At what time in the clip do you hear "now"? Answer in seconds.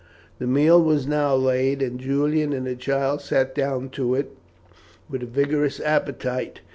1.05-1.35